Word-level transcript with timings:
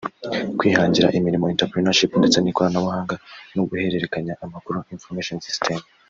Kwihangira 0.57 1.13
Imirimo 1.19 1.45
(Entrepreneurship) 1.53 2.11
ndetse 2.21 2.37
n’Ikoranabuhanga 2.39 3.15
no 3.55 3.61
guhererekanya 3.69 4.33
amakuru 4.45 4.77
(Information 4.95 5.37
Systems) 5.47 5.83